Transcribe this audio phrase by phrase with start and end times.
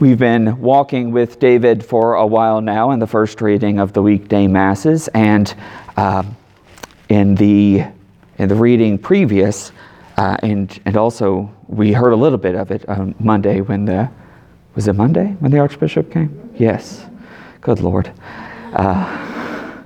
[0.00, 4.02] We've been walking with David for a while now in the first reading of the
[4.02, 5.54] weekday masses, and
[5.96, 6.24] uh,
[7.08, 7.84] in the
[8.38, 9.70] in the reading previous,
[10.16, 14.10] uh, and and also we heard a little bit of it on Monday when the
[14.74, 16.50] was it Monday when the Archbishop came?
[16.56, 17.04] Yes,
[17.60, 18.10] good Lord.
[18.72, 19.82] Uh,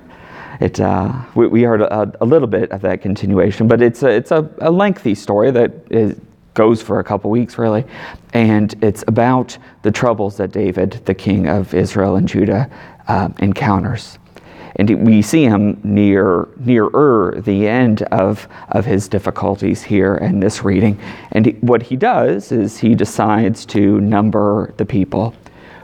[0.59, 4.09] it uh, we, we, heard a, a, little bit of that continuation, but it's a,
[4.09, 6.19] it's a, a lengthy story that is,
[6.57, 7.85] goes for a couple weeks really,
[8.33, 12.67] and it's about the troubles that David, the king of Israel and Judah,
[13.07, 14.17] uh, encounters.
[14.77, 20.63] And we see him near nearer the end of, of his difficulties here in this
[20.63, 20.99] reading.
[21.31, 25.35] And he, what he does is he decides to number the people,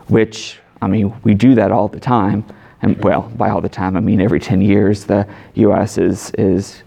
[0.07, 2.45] which, I mean, we do that all the time.
[2.81, 5.97] And well, by all the time, I mean every 10 years, the U.S.
[5.99, 6.83] is, is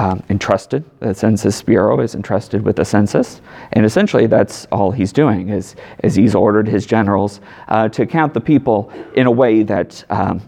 [0.00, 3.42] um, entrusted, the Census Bureau is entrusted with the census,
[3.74, 8.32] and essentially that's all he's doing is, is he's ordered his generals uh, to count
[8.32, 10.40] the people in a way that um,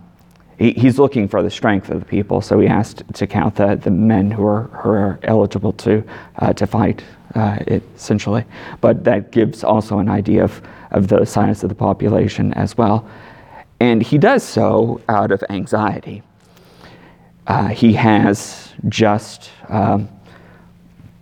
[0.58, 3.75] he, he's looking for the strength of the people, so he asked to count the,
[3.77, 6.03] the men who are, who are eligible to,
[6.36, 8.47] uh, to fight, uh, essentially.
[8.80, 13.06] But that gives also an idea of, of the size of the population as well.
[13.80, 16.23] And he does so out of anxiety
[17.47, 20.09] uh, he has just, um,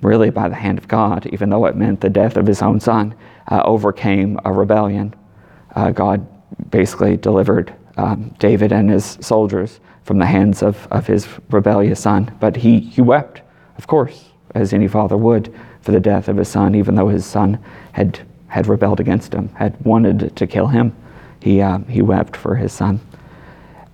[0.03, 2.81] really by the hand of God, even though it meant the death of his own
[2.81, 3.15] son,
[3.49, 5.15] uh, overcame a rebellion.
[5.75, 6.27] Uh, God
[6.71, 12.35] basically delivered um, David and his soldiers from the hands of, of his rebellious son.
[12.41, 13.43] But he, he wept,
[13.79, 17.25] of course, as any father would, for the death of his son, even though his
[17.25, 17.59] son
[17.93, 20.95] had, had rebelled against him, had wanted to kill him.
[21.41, 23.01] He, uh, he wept for his son.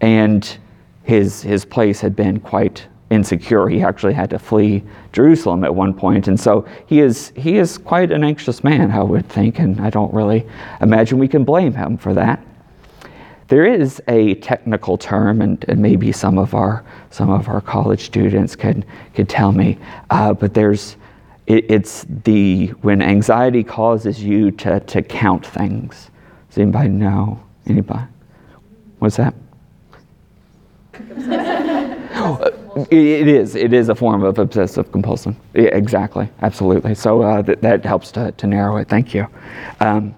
[0.01, 0.59] And
[1.05, 3.69] his, his place had been quite insecure.
[3.69, 6.29] He actually had to flee Jerusalem at one point.
[6.29, 9.91] and so he is he is quite an anxious man, I would think, and I
[9.91, 10.47] don't really
[10.81, 12.45] imagine we can blame him for that.
[13.48, 18.05] There is a technical term, and, and maybe some of our some of our college
[18.05, 19.79] students could could tell me,
[20.11, 20.97] uh, but there's
[21.47, 26.11] it, it's the when anxiety causes you to to count things.
[26.48, 27.41] Does anybody know?
[27.67, 28.07] Anybody?
[28.98, 29.35] What's that?
[32.77, 33.55] it is.
[33.55, 35.37] It is a form of obsessive compulsion.
[35.55, 36.29] Yeah, exactly.
[36.42, 36.95] Absolutely.
[36.95, 38.89] So uh, th- that helps to, to narrow it.
[38.89, 39.27] Thank you.
[39.81, 40.14] Um,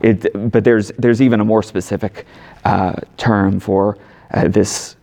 [0.00, 2.26] it, but there's there's even a more specific
[2.64, 3.98] uh, term for
[4.32, 4.96] uh, this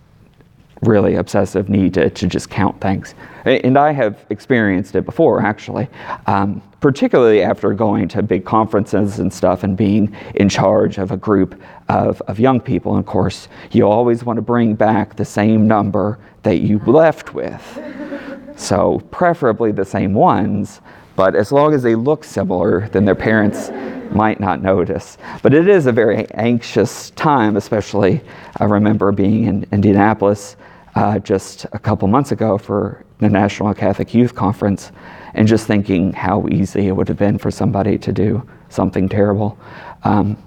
[0.81, 3.15] really obsessive need to, to just count things.
[3.45, 5.87] And I have experienced it before, actually,
[6.27, 11.17] um, particularly after going to big conferences and stuff and being in charge of a
[11.17, 12.95] group of, of young people.
[12.95, 17.33] And of course, you always want to bring back the same number that you left
[17.33, 17.81] with.
[18.57, 20.79] So, preferably the same ones,
[21.15, 23.69] but as long as they look similar, then their parents
[24.13, 25.17] might not notice.
[25.41, 28.21] But it is a very anxious time, especially
[28.57, 30.57] I remember being in Indianapolis
[30.95, 34.91] uh, just a couple months ago for the National Catholic Youth Conference
[35.33, 39.57] and just thinking how easy it would have been for somebody to do something terrible.
[40.03, 40.37] Um,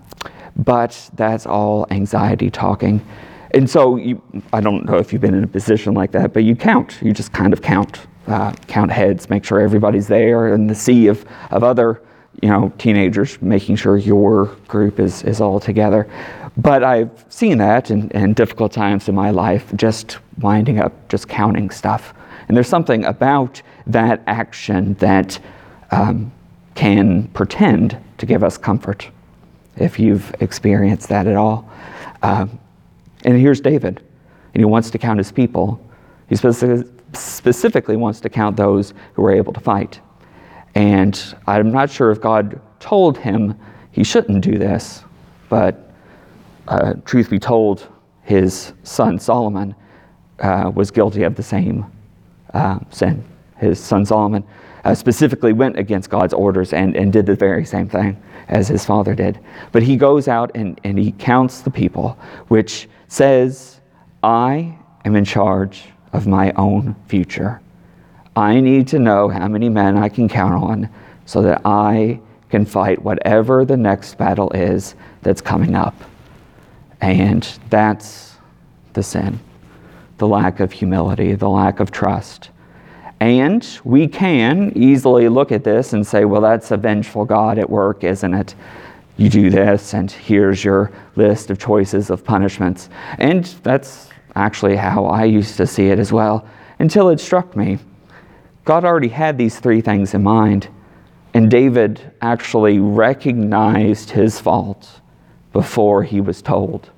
[0.56, 3.04] but that's all anxiety talking.
[3.52, 4.20] And so you,
[4.52, 6.98] I don't know if you've been in a position like that, but you count.
[7.00, 11.06] You just kind of count, uh, count heads, make sure everybody's there, and the sea
[11.06, 12.02] of, of other,
[12.42, 16.08] you know, teenagers, making sure your group is, is all together.
[16.56, 21.28] But I've seen that in, in difficult times in my life, just winding up just
[21.28, 22.14] counting stuff.
[22.48, 25.38] And there's something about that action that
[25.90, 26.32] um,
[26.74, 29.08] can pretend to give us comfort,
[29.76, 31.70] if you've experienced that at all.
[32.22, 32.58] Um,
[33.24, 34.00] and here's David,
[34.54, 35.80] and he wants to count his people.
[36.28, 40.00] He specifically wants to count those who were able to fight.
[40.78, 43.58] And I'm not sure if God told him
[43.90, 45.02] he shouldn't do this,
[45.48, 45.90] but
[46.68, 47.88] uh, truth be told,
[48.22, 49.74] his son Solomon
[50.38, 51.84] uh, was guilty of the same
[52.54, 53.24] uh, sin.
[53.56, 54.44] His son Solomon
[54.84, 58.84] uh, specifically went against God's orders and, and did the very same thing as his
[58.84, 59.40] father did.
[59.72, 62.16] But he goes out and, and he counts the people,
[62.46, 63.80] which says,
[64.22, 67.60] I am in charge of my own future.
[68.38, 70.88] I need to know how many men I can count on
[71.26, 72.20] so that I
[72.50, 75.94] can fight whatever the next battle is that's coming up.
[77.00, 78.36] And that's
[78.92, 79.40] the sin
[80.18, 82.50] the lack of humility, the lack of trust.
[83.20, 87.70] And we can easily look at this and say, well, that's a vengeful God at
[87.70, 88.56] work, isn't it?
[89.16, 92.88] You do this, and here's your list of choices of punishments.
[93.18, 96.44] And that's actually how I used to see it as well,
[96.80, 97.78] until it struck me.
[98.68, 100.68] God already had these three things in mind,
[101.32, 105.00] And David actually recognized his fault
[105.54, 106.90] before he was told.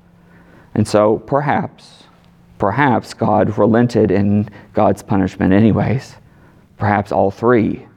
[0.75, 2.03] And so perhaps,
[2.57, 6.17] perhaps God relented in God's punishment, anyways.
[6.77, 7.87] Perhaps all three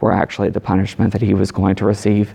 [0.00, 2.34] were actually the punishment that he was going to receive.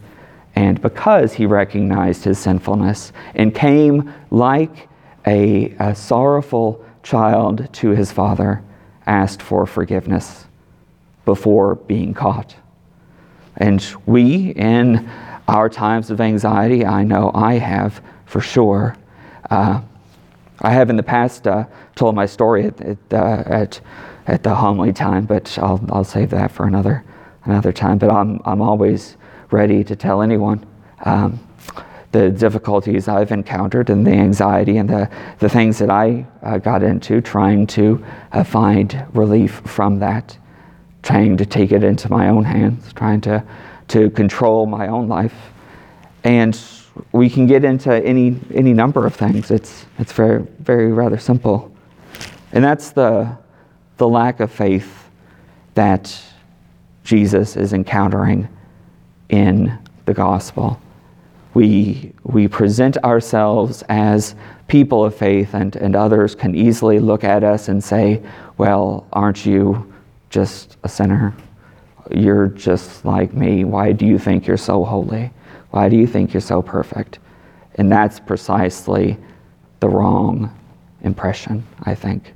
[0.56, 4.90] And because he recognized his sinfulness and came like
[5.26, 8.62] a, a sorrowful child to his father,
[9.06, 10.49] asked for forgiveness
[11.26, 12.56] before being caught.
[13.58, 15.10] And we, in
[15.48, 18.96] our times of anxiety, I know I have for sure.
[19.50, 19.82] Uh,
[20.62, 23.82] I have in the past uh, told my story at, at, uh, at,
[24.28, 27.04] at, the homily time, but I'll, I'll save that for another,
[27.46, 27.98] another time.
[27.98, 29.18] But I'm, I'm always
[29.52, 30.66] ready to tell anyone
[31.06, 31.40] um,
[32.12, 36.84] the difficulties I've encountered and the anxiety and the, the things that I uh, got
[36.84, 40.38] into trying to uh, find relief from that
[41.04, 43.44] trying to take it into my own hands, trying to,
[43.90, 45.36] to control my own life.
[46.24, 46.60] And
[47.12, 49.52] we can get into any, any number of things.
[49.52, 51.74] It's, it's very, very rather simple.
[52.52, 53.38] And that's the,
[53.98, 55.10] the lack of faith
[55.76, 56.22] that
[57.04, 58.48] Jesus is encountering
[59.30, 60.80] in the gospel.
[61.54, 64.36] We, we present ourselves as
[64.68, 68.22] people of faith, and, and others can easily look at us and say,
[68.58, 69.89] Well, aren't you
[70.30, 71.36] just a sinner.
[72.12, 73.64] You're just like me.
[73.64, 75.32] Why do you think you're so holy?
[75.72, 77.20] Why do you think you're so perfect?
[77.76, 79.18] And that's precisely
[79.80, 80.56] the wrong
[81.02, 82.34] impression, I think.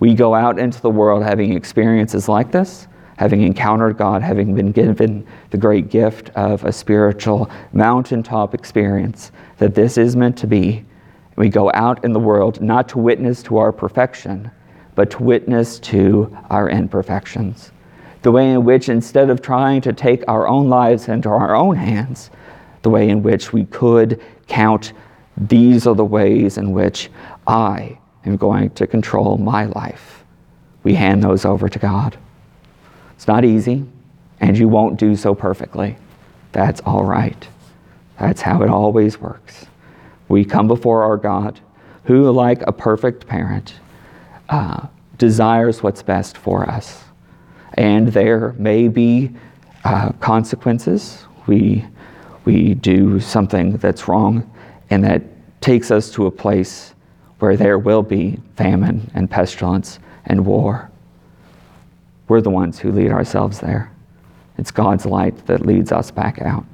[0.00, 2.88] We go out into the world having experiences like this,
[3.18, 9.74] having encountered God, having been given the great gift of a spiritual mountaintop experience that
[9.74, 10.84] this is meant to be.
[11.36, 14.50] We go out in the world not to witness to our perfection,
[14.94, 17.70] but to witness to our imperfections.
[18.22, 21.76] The way in which, instead of trying to take our own lives into our own
[21.76, 22.30] hands,
[22.82, 24.92] the way in which we could count
[25.36, 27.10] these are the ways in which
[27.46, 30.24] I am going to control my life.
[30.82, 32.16] We hand those over to God.
[33.14, 33.84] It's not easy,
[34.40, 35.96] and you won't do so perfectly.
[36.52, 37.48] That's all right.
[38.18, 39.66] That's how it always works.
[40.28, 41.60] We come before our God,
[42.04, 43.74] who, like a perfect parent,
[44.52, 47.02] uh, desires what's best for us.
[47.74, 49.30] And there may be
[49.84, 51.24] uh, consequences.
[51.46, 51.86] We,
[52.44, 54.48] we do something that's wrong,
[54.90, 55.22] and that
[55.62, 56.94] takes us to a place
[57.38, 60.90] where there will be famine and pestilence and war.
[62.28, 63.90] We're the ones who lead ourselves there.
[64.58, 66.66] It's God's light that leads us back out.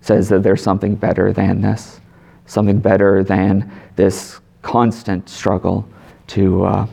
[0.00, 2.00] Says that there's something better than this,
[2.46, 5.86] something better than this constant struggle
[6.28, 6.86] to uh,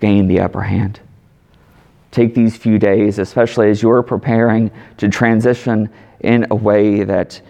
[0.00, 1.00] gain the upper hand.
[2.10, 5.88] Take these few days, especially as you're preparing to transition
[6.20, 7.40] in a way that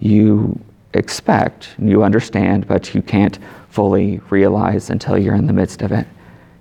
[0.00, 0.58] you
[0.94, 3.38] expect, you understand, but you can't
[3.70, 6.06] fully realize until you're in the midst of it.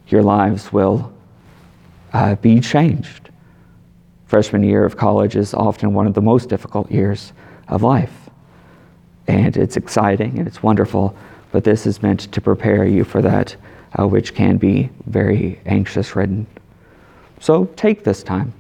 [0.07, 1.11] Your lives will
[2.13, 3.29] uh, be changed.
[4.27, 7.33] Freshman year of college is often one of the most difficult years
[7.67, 8.29] of life.
[9.27, 11.15] And it's exciting and it's wonderful,
[11.51, 13.55] but this is meant to prepare you for that
[13.97, 16.47] uh, which can be very anxious ridden.
[17.39, 18.53] So take this time,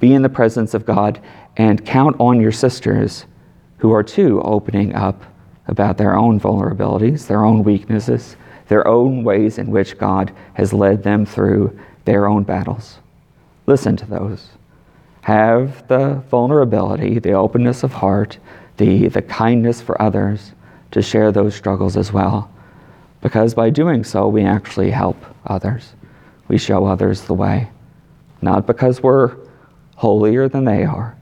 [0.00, 1.20] be in the presence of God,
[1.56, 3.26] and count on your sisters
[3.78, 5.22] who are too opening up
[5.66, 8.36] about their own vulnerabilities, their own weaknesses,
[8.68, 12.98] their own ways in which God has led them through their own battles.
[13.66, 14.48] Listen to those.
[15.22, 18.38] Have the vulnerability, the openness of heart,
[18.76, 20.52] the, the kindness for others
[20.92, 22.51] to share those struggles as well
[23.22, 25.94] because by doing so, we actually help others.
[26.48, 27.70] We show others the way.
[28.42, 29.36] Not because we're
[29.96, 31.16] holier than they are,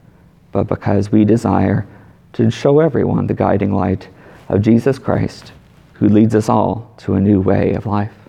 [0.51, 1.87] but because we desire
[2.33, 4.09] to show everyone the guiding light
[4.49, 5.53] of Jesus Christ,
[5.93, 8.20] who leads us all to a new way of life.